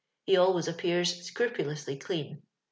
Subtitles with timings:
[0.25, 2.41] He always appears scrupulously clean.